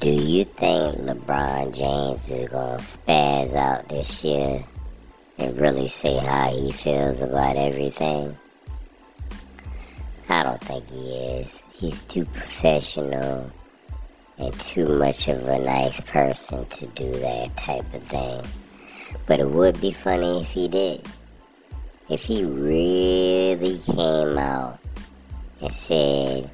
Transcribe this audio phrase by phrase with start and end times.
[0.00, 4.64] Do you think LeBron James is going to spaz out this year
[5.38, 8.38] and really say how he feels about everything?
[10.28, 11.64] I don't think he is.
[11.72, 13.50] He's too professional
[14.36, 18.44] and too much of a nice person to do that type of thing.
[19.26, 21.08] But it would be funny if he did.
[22.08, 24.78] If he really came out
[25.60, 26.50] and said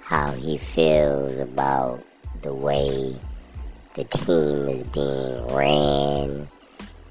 [0.00, 2.04] how he feels about
[2.42, 3.16] the way
[3.94, 6.48] the team is being ran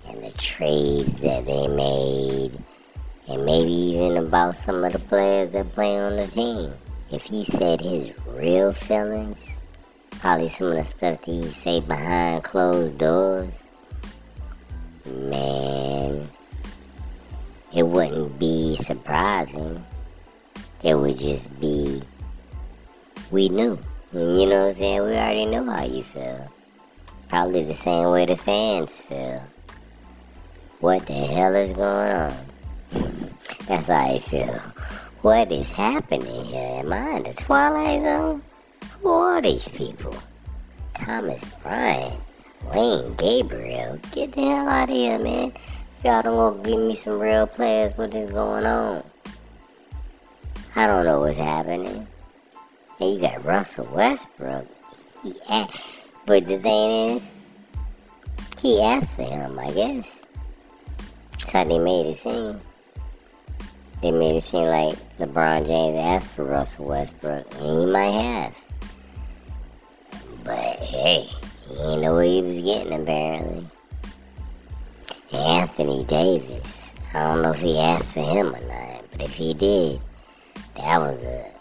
[0.08, 2.58] and the trades that they made
[3.27, 6.73] and maybe even about some of the players that play on the team.
[7.12, 9.50] If he said his real feelings,
[10.12, 13.67] probably some of the stuff that he say behind closed doors,
[15.05, 16.30] man,
[17.75, 19.86] it wouldn't be surprising.
[20.84, 22.02] It would just be,
[23.31, 23.78] we knew.
[24.13, 25.03] You know what I'm saying?
[25.03, 26.50] We already know how you feel.
[27.27, 29.44] Probably the same way the fans feel.
[30.80, 32.33] What the hell is going on?
[33.67, 34.61] That's how I feel.
[35.23, 36.80] What is happening here?
[36.80, 38.41] Am I in the Twilight Zone?
[39.02, 40.16] Who are these people?
[40.94, 42.22] Thomas Bryant,
[42.67, 44.00] Wenyen Gabriel.
[44.13, 45.52] Get the hell out of here, man.
[46.00, 49.03] If y'all don't want to give me some real players, what is going on?
[50.78, 52.08] I don't know what's happening.
[53.00, 54.67] You got Russell Westbrook.
[55.23, 55.36] He
[56.26, 57.31] but the thing is,
[58.59, 60.26] he asked for him, I guess.
[61.34, 62.59] That's how they made it seem.
[64.02, 68.56] They made it seem like LeBron James asked for Russell Westbrook, and he might have.
[70.44, 71.30] But hey,
[71.70, 73.68] he didn't know what he was getting apparently.
[75.31, 79.53] Anthony Davis, I don't know if he asked for him or not, but if he
[79.53, 80.02] did,
[80.75, 81.56] that was a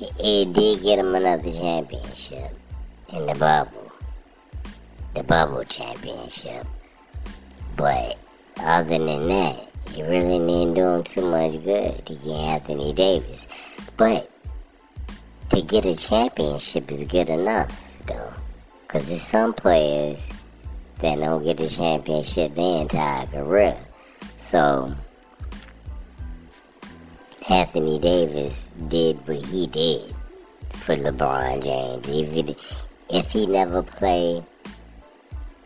[0.00, 2.56] it did get him another championship
[3.12, 3.92] in the bubble.
[5.14, 6.66] The bubble championship.
[7.76, 8.18] But
[8.58, 13.46] other than that, he really didn't do him too much good to get Anthony Davis.
[13.96, 14.30] But
[15.50, 17.70] to get a championship is good enough,
[18.06, 18.32] though.
[18.82, 20.30] Because there's some players
[20.98, 23.76] that don't get a championship their entire career.
[24.36, 24.94] So,
[27.48, 30.14] Anthony Davis did what he did
[30.70, 32.08] for LeBron James.
[32.08, 32.76] If, it,
[33.10, 34.44] if he never played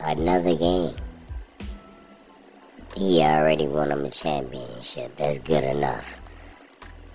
[0.00, 0.96] another game,
[2.96, 5.16] he already won him a championship.
[5.18, 6.20] That's good enough.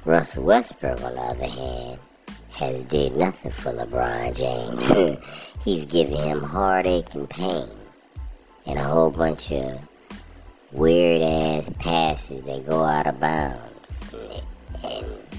[0.06, 2.00] Russell Westbrook, on the other hand,
[2.52, 5.20] has did nothing for LeBron James.
[5.64, 7.70] He's giving him heartache and pain
[8.66, 9.78] and a whole bunch of
[10.72, 13.73] weird ass passes that go out of bounds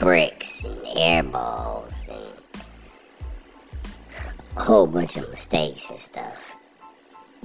[0.04, 2.62] bricks and air balls and
[4.54, 6.56] a whole bunch of mistakes and stuff.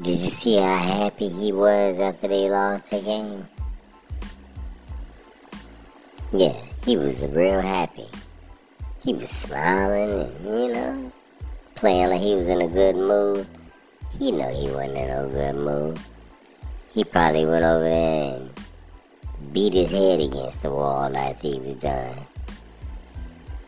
[0.02, 3.48] Did you see how happy he was after they lost the game?
[6.34, 8.09] Yeah, he was real happy.
[9.06, 11.12] He was smiling and, you know,
[11.75, 13.48] playing like he was in a good mood.
[14.19, 16.00] He know he wasn't in no good mood.
[16.94, 18.52] He probably went over there and
[19.53, 22.25] beat his head against the wall after he was done.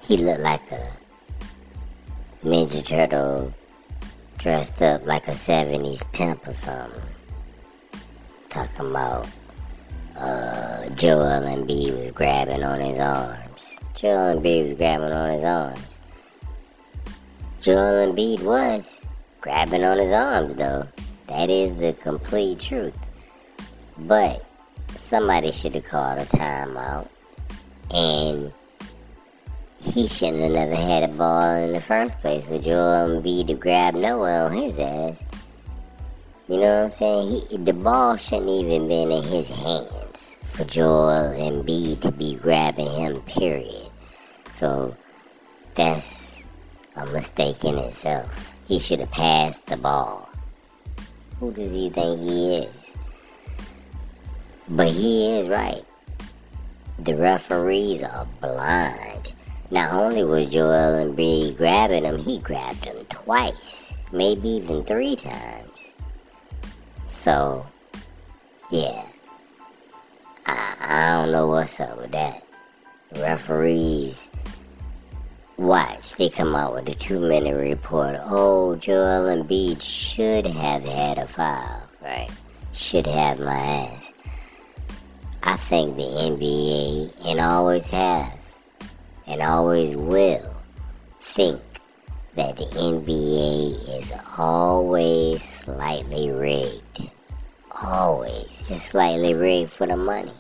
[0.01, 0.91] He looked like a
[2.44, 3.53] Ninja Turtle
[4.38, 7.01] dressed up like a 70s pimp or something.
[8.50, 9.28] Talking about
[10.17, 13.78] uh, Joel Embiid was grabbing on his arms.
[13.94, 16.00] Joel and Embiid was grabbing on his arms.
[17.59, 19.01] Joel Embiid was
[19.39, 20.88] grabbing on his arms, though.
[21.28, 22.97] That is the complete truth.
[24.00, 24.44] But
[24.95, 27.07] somebody should have called a timeout.
[27.91, 28.51] And
[29.84, 33.56] he shouldn't have never had a ball in the first place for Joel Embiid to
[33.56, 35.24] grab Noah on his ass.
[36.47, 37.46] You know what I'm saying?
[37.50, 42.92] He, the ball shouldn't even been in his hands for Joel Embiid to be grabbing
[42.92, 43.89] him, period.
[44.50, 44.95] So
[45.74, 46.44] that's
[46.95, 48.56] a mistake in itself.
[48.68, 50.30] He should have passed the ball.
[51.39, 52.94] Who does he think he is?
[54.69, 55.83] But he is right.
[57.00, 59.31] The referees are blind.
[59.71, 65.94] Not only was Joel Embiid grabbing him, he grabbed him twice, maybe even three times.
[67.07, 67.65] So,
[68.69, 69.06] yeah,
[70.45, 72.44] I, I don't know what's up with that.
[73.15, 74.29] Referees,
[75.56, 78.18] watch, they come out with a two-minute report.
[78.19, 82.29] Oh, Joel Embiid should have had a foul, right?
[82.73, 84.12] Should have my ass.
[85.44, 88.41] I think the NBA, and always has,
[89.27, 90.56] and always will,
[91.19, 91.62] think
[92.35, 97.09] that the NBA is always slightly rigged.
[97.81, 98.62] Always.
[98.69, 100.33] It's slightly rigged for the money.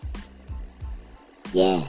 [1.53, 1.85] Yeah.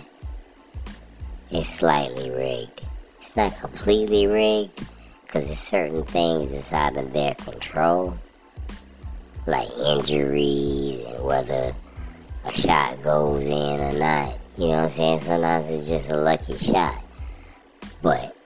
[1.50, 2.82] It's slightly rigged.
[3.18, 4.86] It's not completely rigged
[5.24, 8.18] because there's certain things that's out of their control,
[9.46, 11.74] like injuries and whether
[12.44, 14.38] a shot goes in or not.
[14.62, 15.18] You know what I'm saying?
[15.18, 17.02] Sometimes it's just a lucky shot.
[18.00, 18.36] But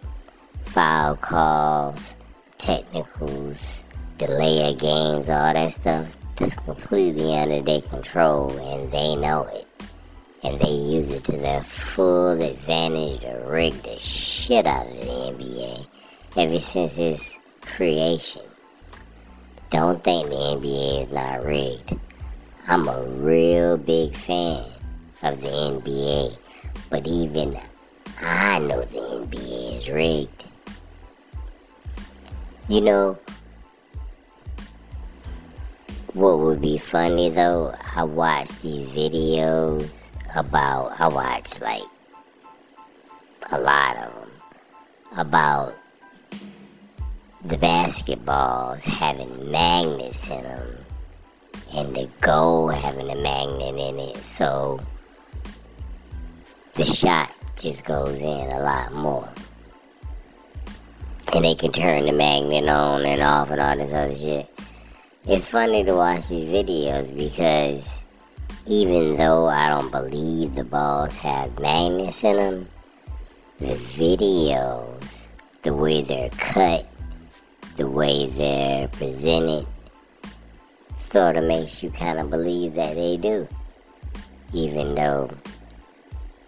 [0.63, 2.15] foul calls,
[2.57, 3.85] technicals,
[4.17, 9.69] delay of games, all that stuff, that's completely under their control and they know it.
[10.43, 15.05] And they use it to their full advantage to rig the shit out of the
[15.05, 15.87] NBA
[16.39, 18.41] ever since its creation.
[19.69, 21.95] Don't think the NBA is not rigged.
[22.69, 24.65] I'm a real big fan
[25.23, 26.37] of the NBA,
[26.91, 27.59] but even
[28.21, 30.45] I know the NBA is rigged.
[32.69, 33.19] You know,
[36.13, 37.75] what would be funny though?
[37.95, 41.83] I watch these videos about, I watch like
[43.51, 44.31] a lot of them
[45.17, 45.75] about
[47.45, 50.77] the basketballs having magnets in them
[51.75, 54.81] and the goal having a magnet in it so
[56.77, 59.29] the shot just goes in a lot more
[61.33, 64.49] and they can turn the magnet on and off and all this other shit
[65.27, 68.03] it's funny to watch these videos because
[68.67, 72.69] even though I don't believe the balls have magnets in them
[73.59, 75.27] the videos
[75.63, 76.87] the way they're cut
[77.77, 79.67] the way they're presented
[80.97, 83.47] sort of makes you kind of believe that they do.
[84.53, 85.29] Even though,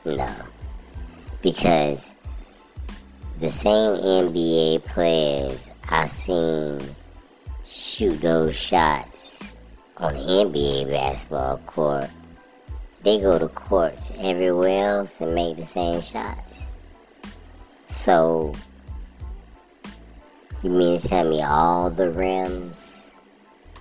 [0.05, 0.35] no.
[1.43, 2.15] Because
[3.41, 6.81] the same NBA players I've seen
[7.65, 9.39] shoot those shots
[9.97, 12.11] on the NBA basketball court,
[13.03, 16.71] they go to courts everywhere else and make the same shots.
[17.89, 18.55] So,
[20.63, 23.11] you mean to tell me all the rims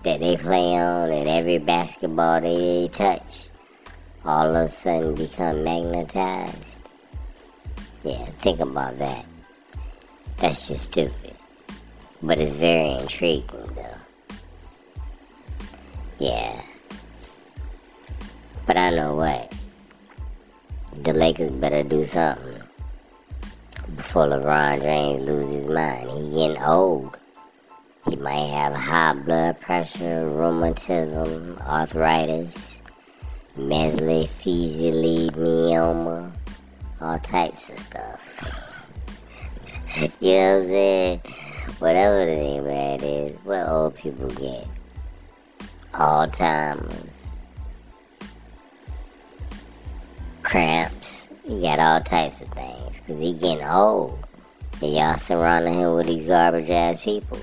[0.03, 3.46] that they play on and every basketball they touch
[4.25, 6.91] all of a sudden become magnetized?
[8.03, 9.25] Yeah, think about that.
[10.37, 11.35] That's just stupid.
[12.21, 13.97] But it's very intriguing though.
[16.19, 16.61] Yeah.
[18.65, 19.53] But I know what.
[21.03, 22.61] The Lakers better do something
[23.95, 26.09] before LeBron James loses his mind.
[26.09, 27.17] He getting old.
[28.09, 32.76] He might have high blood pressure, rheumatism, arthritis,
[33.57, 36.31] mesothelioma,
[37.01, 38.63] all types of stuff.
[39.98, 41.21] you know what I'm saying?
[41.80, 44.68] Whatever the name of that is, what old people get.
[45.94, 47.25] Alzheimer's,
[50.44, 53.01] cramps, you got all types of things.
[53.07, 54.19] Cause he getting old.
[54.81, 57.39] And y'all surrounding him with these garbage ass people.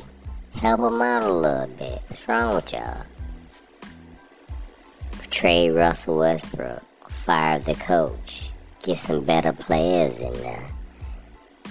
[0.54, 2.00] Help him out a little bit.
[2.06, 3.02] What's wrong with y'all?
[5.34, 6.80] Trade Russell Westbrook.
[7.08, 8.50] Fire the coach.
[8.84, 10.70] Get some better players in there.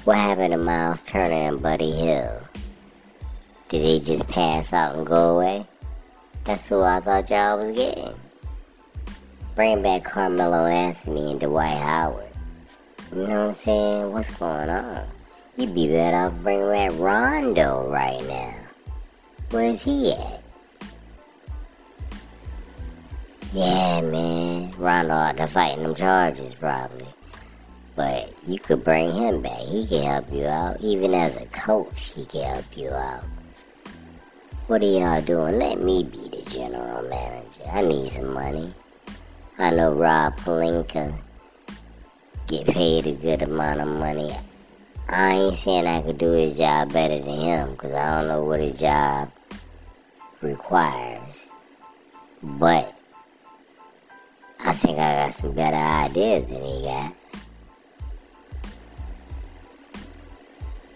[0.04, 2.46] What happened to Miles Turner and Buddy Hield?
[3.70, 5.66] Did they just pass out and go away?
[6.44, 8.14] That's who I thought y'all was getting.
[9.56, 12.28] Bring back Carmelo Anthony and Dwight Howard.
[13.16, 14.12] You know what I'm saying?
[14.12, 15.08] What's going on?
[15.56, 18.56] You'd be better off bringing back Rondo right now.
[19.52, 20.43] Where's he at?
[23.54, 24.72] Yeah, man.
[24.80, 27.06] Rondo out there fighting them charges, probably.
[27.96, 29.60] But you could bring him back.
[29.60, 30.82] He can help you out.
[30.82, 33.24] Even as a coach, he can help you out.
[34.66, 35.60] What are y'all doing?
[35.60, 37.62] Let me be the general manager.
[37.72, 38.74] I need some money.
[39.60, 41.14] I know Rob Pelinka
[42.48, 44.36] get paid a good amount of money.
[45.10, 48.44] I ain't saying I could do his job better than him because I don't know
[48.44, 49.32] what his job
[50.42, 51.52] requires.
[52.42, 52.93] But
[54.84, 57.16] think I got some better ideas than he got.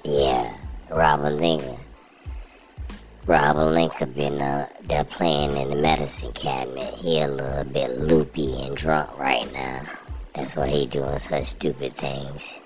[0.03, 0.57] Yeah,
[0.89, 1.77] Robin Lincoln.
[3.25, 6.93] Robin Lincoln been uh, there playing in the medicine cabinet.
[6.95, 9.83] He a little bit loopy and drunk right now.
[10.35, 12.59] That's why he doing such stupid things.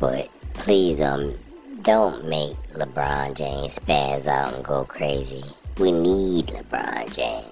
[0.00, 1.38] But please um
[1.82, 5.44] don't make LeBron James spaz out and go crazy.
[5.78, 7.47] We need LeBron James.